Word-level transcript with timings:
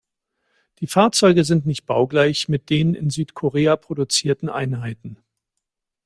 Die 0.79 0.87
Fahrzeuge 0.87 1.43
sind 1.43 1.67
nicht 1.67 1.85
baugleich 1.85 2.49
mit 2.49 2.71
den 2.71 2.95
in 2.95 3.11
Südkorea 3.11 3.75
produzierten 3.75 4.49
Einheiten. 4.49 5.17